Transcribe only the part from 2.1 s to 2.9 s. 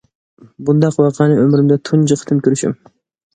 قېتىم كۆرۈشۈم.